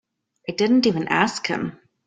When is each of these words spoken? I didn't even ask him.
I 0.49 0.53
didn't 0.53 0.87
even 0.87 1.07
ask 1.09 1.45
him. 1.45 1.77